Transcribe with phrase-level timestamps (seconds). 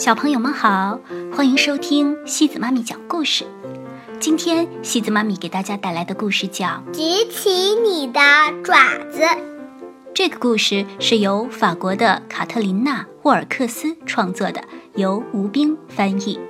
[0.00, 0.98] 小朋友们好，
[1.30, 3.44] 欢迎收听西子妈咪讲故事。
[4.18, 8.18] 今天西子妈咪给大家带来的故事叫《举起你的
[8.64, 8.74] 爪
[9.12, 9.20] 子》。
[10.14, 16.40] 这个故事是由法国的卡特琳娜·沃尔克斯创作的，由吴冰翻译。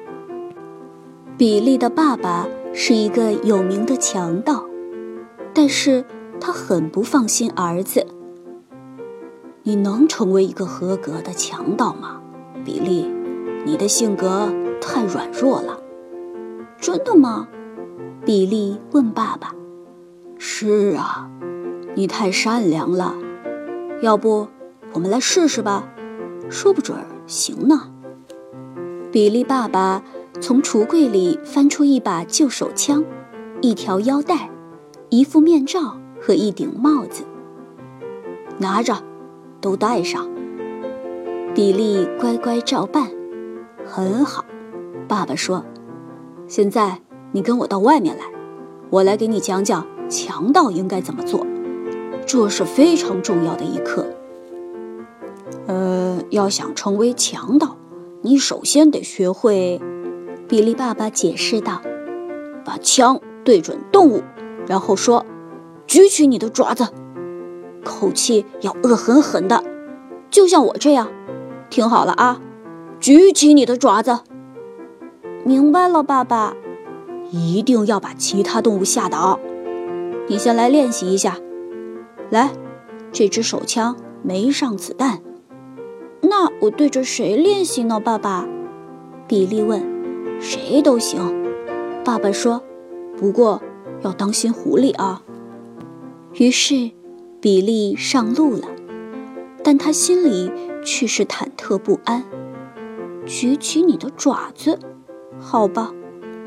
[1.36, 4.64] 比利的爸爸是一个有名的强盗，
[5.52, 6.04] 但是
[6.40, 8.06] 他很不放心儿子。
[9.64, 12.20] 你能成为一个合格的强盗吗，
[12.64, 13.10] 比利？
[13.64, 15.78] 你的性格太软弱了。
[16.80, 17.48] 真的吗？
[18.24, 19.54] 比利问爸爸。
[20.38, 21.30] 是啊，
[21.94, 23.14] 你太善良了。
[24.02, 24.48] 要不，
[24.92, 25.88] 我们来试试吧，
[26.48, 26.96] 说不准
[27.26, 27.90] 行呢。
[29.12, 30.02] 比利爸爸
[30.40, 33.04] 从橱柜里翻出一把旧手枪、
[33.60, 34.48] 一条腰带、
[35.10, 37.24] 一副面罩和一顶帽子，
[38.58, 38.96] 拿着。
[39.60, 40.26] 都带上。
[41.54, 43.10] 比利乖乖照办，
[43.90, 44.44] 很好。
[45.08, 45.64] 爸爸说
[46.46, 47.00] ：“现在
[47.32, 48.24] 你跟我到外面来，
[48.88, 51.44] 我来给你讲讲强盗应该怎么做。
[52.24, 54.06] 这是非常重要的一课。
[55.66, 57.76] 呃，要想成为强盗，
[58.22, 59.80] 你首先得学会。”
[60.46, 61.82] 比利爸爸解释道
[62.64, 64.22] ：“把枪对准动物，
[64.68, 65.26] 然后说
[65.88, 66.86] ：‘举起你的爪子。’”
[67.84, 69.64] 口气要恶狠狠的，
[70.30, 71.08] 就像我这样。
[71.70, 72.40] 听好了啊，
[73.00, 74.20] 举起你的爪子。
[75.44, 76.54] 明白了，爸爸。
[77.30, 79.38] 一定要把其他动物吓倒。
[80.28, 81.38] 你先来练习一下。
[82.28, 82.50] 来，
[83.12, 85.20] 这支手枪没上子弹。
[86.22, 88.46] 那我对着谁练习呢，爸爸？
[89.26, 89.82] 比利问。
[90.40, 91.20] 谁都行。
[92.04, 92.62] 爸爸说。
[93.16, 93.62] 不过
[94.02, 95.22] 要当心狐狸啊。
[96.34, 96.90] 于是。
[97.42, 98.68] 比利上路了，
[99.64, 100.52] 但他心里
[100.84, 102.22] 却是忐忑不安。
[103.26, 104.78] 举起你的爪子，
[105.38, 105.92] 好吧，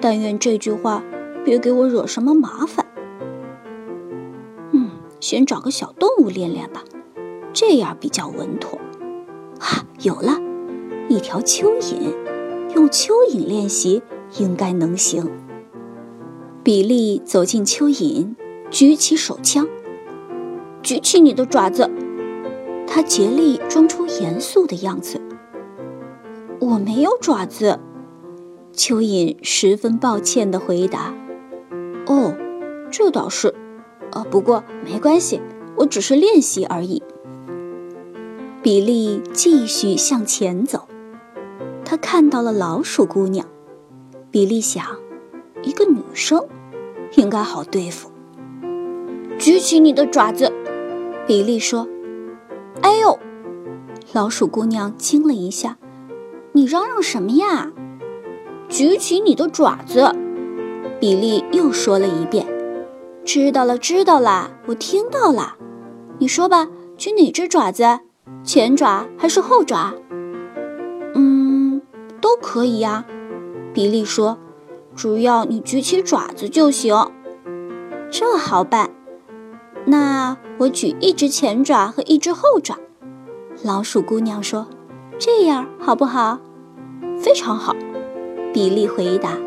[0.02, 1.04] 但愿这句话
[1.46, 2.86] 别给我惹什么麻烦。
[4.72, 4.90] 嗯，
[5.20, 6.84] 先找个小动物练练吧，
[7.54, 8.80] 这样比较稳妥。
[9.60, 10.38] 哈，有了，
[11.08, 12.14] 一条蚯蚓，
[12.76, 14.02] 用蚯蚓练习
[14.38, 15.32] 应该能行。
[16.64, 18.36] 比利走进蚯蚓，
[18.70, 19.68] 举起手枪。
[20.82, 21.90] 举起你的爪子，
[22.86, 25.22] 他竭力装出严肃的样子。
[26.64, 27.78] 我没有爪子，
[28.74, 31.14] 蚯蚓十分抱歉地回答。
[32.06, 32.34] 哦，
[32.90, 33.54] 这倒是，
[34.14, 35.42] 呃，不过没关系，
[35.76, 37.04] 我只是练习而已。
[38.62, 40.88] 比利继续向前走，
[41.84, 43.46] 他看到了老鼠姑娘。
[44.32, 44.86] 比利想，
[45.64, 46.48] 一个女生
[47.18, 48.10] 应该好对付。
[49.38, 50.50] 举起你的爪子。
[51.28, 51.88] 比利说
[52.82, 53.20] ：“哎呦！”
[54.14, 55.78] 老鼠姑娘惊了一下
[56.54, 57.72] ，“你嚷嚷什么呀
[58.70, 60.16] ？”“举起你的爪子！”
[61.00, 62.48] 比利又说了一遍。
[63.26, 65.58] “知道了，知道了，我听到了。
[66.20, 68.00] 你说吧，举哪只爪子？
[68.44, 69.94] 前爪还是后爪
[71.16, 71.82] ？”“嗯，
[72.22, 73.06] 都可以呀。”
[73.74, 74.38] 比利说
[74.96, 76.96] ，“只要你举起爪子就行。
[78.12, 78.90] ”“这好办。”
[79.86, 82.78] 那我举一只前爪和一只后爪，
[83.64, 84.68] 老鼠姑娘说
[85.20, 86.40] ：“这样好不好
[87.20, 87.76] ？”“非常好。”
[88.54, 89.38] 比利回答。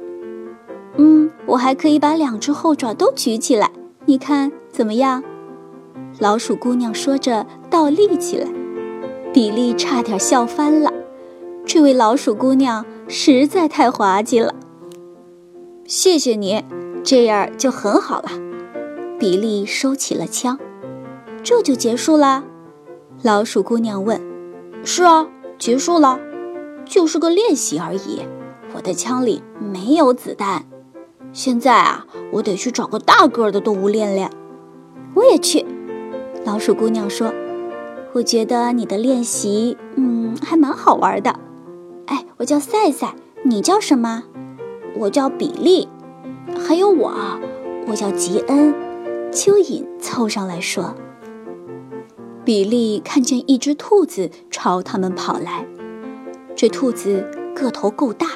[0.96, 3.70] “嗯，我还可以把两只后爪都举起来，
[4.06, 5.22] 你看怎么样？”
[6.18, 8.46] 老鼠姑娘说着倒立起来，
[9.32, 10.92] 比利差点笑翻了。
[11.64, 14.54] 这位老鼠姑娘实在太滑稽了。
[15.86, 16.64] 谢谢你，
[17.02, 18.30] 这样就很好了。
[19.18, 20.58] 比利收起了枪，
[21.42, 22.44] 这就结束啦？
[23.22, 24.20] 老鼠姑娘问。
[24.84, 25.26] “是啊，
[25.58, 26.18] 结束了，
[26.84, 28.22] 就是个练习而已。
[28.74, 30.64] 我的枪里没有子弹。
[31.32, 34.30] 现在啊，我得去找个大个的动物练练。”
[35.14, 35.64] 我也去。
[36.44, 37.32] 老鼠姑娘说
[38.12, 41.38] ：“我觉得你的练习，嗯，还蛮好玩的。”
[42.06, 43.14] 哎，我叫赛赛，
[43.44, 44.24] 你叫什么？
[44.96, 45.88] 我叫比利。
[46.66, 47.12] 还有我，
[47.86, 48.74] 我叫吉恩。
[49.30, 50.94] 蚯蚓凑上来说
[52.44, 55.64] ：“比利看见一只兔子朝他们跑来，
[56.56, 57.24] 这兔子
[57.54, 58.26] 个头够大，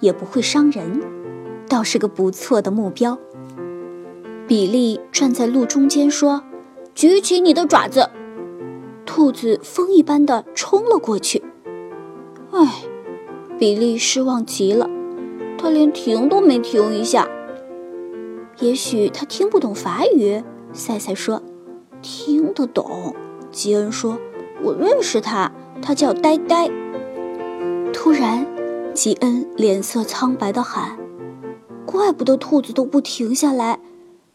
[0.00, 1.00] 也不会伤人，
[1.68, 3.16] 倒是个不错的目标。”
[4.48, 6.42] 比利站在路中间说
[6.94, 8.10] ：“举起你的爪子！”
[9.06, 11.42] 兔子风一般的冲了过去。
[12.50, 12.82] 唉，
[13.58, 14.90] 比利失望极了，
[15.56, 17.28] 他连停都没停一下。
[18.58, 20.42] 也许他听不懂法语，
[20.72, 21.40] 赛赛说
[22.02, 23.14] ：“听得懂。”
[23.54, 24.18] 吉恩说
[24.60, 26.68] ：“我认识他，他叫呆呆。”
[27.94, 28.44] 突然，
[28.92, 30.98] 吉恩脸色苍白的喊
[31.86, 33.78] ：“怪不得兔子都不停下来！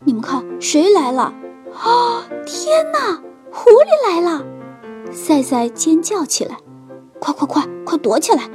[0.06, 1.34] 你们看，谁来了？
[1.74, 2.26] 啊！
[2.46, 3.22] 天哪，
[3.52, 4.44] 狐狸来了！”
[5.12, 6.58] 赛赛尖叫起来
[7.20, 8.50] ：“快快快，快躲起来！”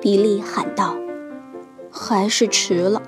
[0.00, 0.96] 比利喊道。
[1.90, 3.02] 还是迟了，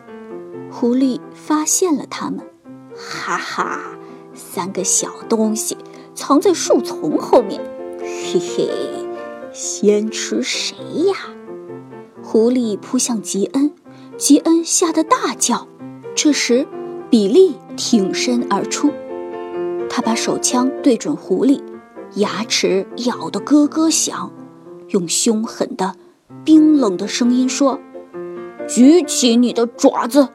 [0.70, 2.40] 狐狸发现了他们。
[2.94, 3.80] 哈哈，
[4.34, 5.76] 三个小东西
[6.18, 7.60] 藏在树丛后面，
[8.00, 8.68] 嘿嘿，
[9.52, 10.74] 先吃谁
[11.06, 11.14] 呀？
[12.24, 13.70] 狐狸扑向吉恩，
[14.16, 15.68] 吉恩吓得大叫。
[16.16, 16.66] 这时，
[17.08, 18.90] 比利挺身而出，
[19.88, 21.62] 他把手枪对准狐狸，
[22.16, 24.32] 牙齿咬得咯咯响，
[24.88, 25.94] 用凶狠的、
[26.44, 27.78] 冰冷的声音说。
[28.66, 30.28] 举起你的爪子！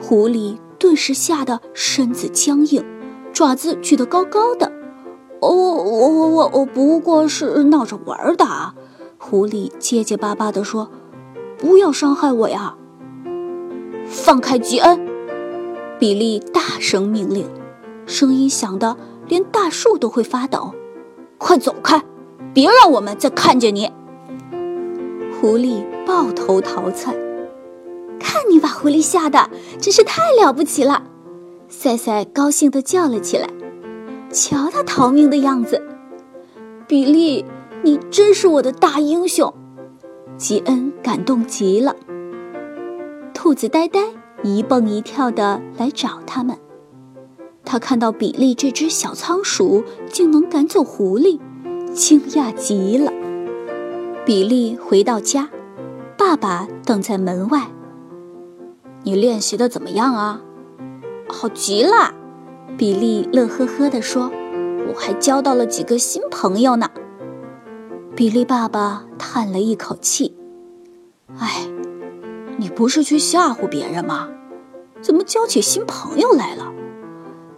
[0.00, 2.84] 狐狸顿时吓得身子僵硬，
[3.38, 4.66] 爪子举得高高的。
[5.40, 8.44] 哦，我我我我不过是闹着玩的。
[9.16, 10.90] 狐狸结结巴巴地说
[11.56, 12.74] ：“不要伤害我呀！”
[14.10, 15.06] 放开吉恩！
[16.00, 17.48] 比利大声命令，
[18.06, 18.96] 声音响得
[19.28, 20.74] 连大树都会发抖。
[21.38, 22.02] 快走开！
[22.52, 23.92] 别让我们再看见你！
[25.40, 27.14] 狐狸抱头逃窜，
[28.18, 29.48] 看你把狐狸吓的，
[29.80, 31.04] 真是太了不起了！
[31.68, 33.48] 赛赛高兴地叫了起来
[34.32, 35.82] ：“瞧他逃命的样子！”
[36.88, 37.44] 比利，
[37.82, 39.52] 你真是我的大英雄！
[40.36, 41.94] 吉恩感动极了。
[43.34, 44.00] 兔子呆呆
[44.42, 46.56] 一蹦一跳地来找他们，
[47.64, 51.38] 他看到比利这只小仓鼠竟能赶走狐狸，
[51.92, 53.12] 惊讶极了。
[54.24, 55.50] 比利回到家，
[56.16, 57.68] 爸爸等在门外。
[59.02, 60.40] 你练习的怎么样啊？
[61.28, 62.12] 好极了，
[62.76, 64.30] 比利乐呵呵地说
[64.88, 66.90] ：“我还交到了几个新朋友呢。”
[68.16, 70.34] 比利爸爸叹了一口气
[71.38, 71.68] ：“哎，
[72.56, 74.28] 你不是去吓唬别人吗？
[75.00, 76.72] 怎么交起新朋友来了？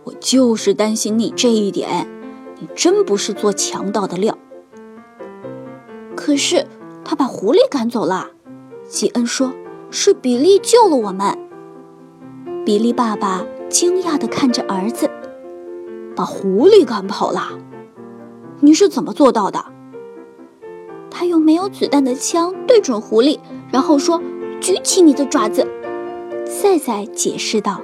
[0.04, 2.06] 我就是担心你这一点，
[2.58, 4.36] 你真不是做强盗的料。”
[6.14, 6.66] 可是，
[7.02, 8.28] 他把狐狸赶走了。
[8.88, 9.52] 吉恩说
[9.90, 11.38] ：“是比利救了我们。”
[12.66, 15.08] 比利爸爸惊讶地看着儿子
[16.14, 17.58] ：“把狐狸赶跑了？
[18.60, 19.64] 你是怎么做到的？”
[21.10, 23.38] 他用没有子弹的枪对准狐狸，
[23.70, 24.20] 然后说
[24.60, 25.66] ：“举起你的爪子。”
[26.44, 27.80] 赛赛解释道：“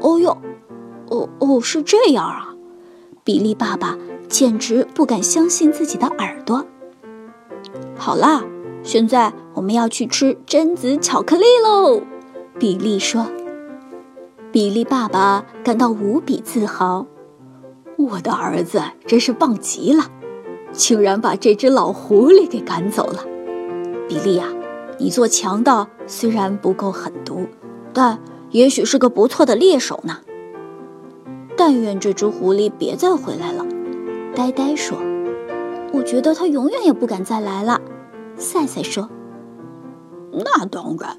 [0.00, 0.36] 哦哟，
[1.10, 2.54] 哦哦，是这样啊！”
[3.22, 3.98] 比利爸爸
[4.28, 6.64] 简直不敢相信自己的耳朵。
[7.96, 8.44] 好啦，
[8.82, 12.00] 现在我们要去吃榛子巧克力喽！
[12.58, 13.26] 比利说。
[14.56, 17.04] 比利爸爸感到无比自豪，
[17.98, 20.04] 我的儿子真是棒极了，
[20.72, 23.22] 竟然把这只老狐狸给赶走了。
[24.08, 24.48] 比利呀，
[24.98, 27.46] 你做强盗虽然不够狠毒，
[27.92, 28.18] 但
[28.50, 30.20] 也许是个不错的猎手呢。
[31.54, 33.62] 但愿这只狐狸别再回来了，
[34.34, 34.96] 呆呆说。
[35.92, 37.78] 我觉得它永远也不敢再来了，
[38.36, 39.10] 赛赛说。
[40.32, 41.18] 那当然，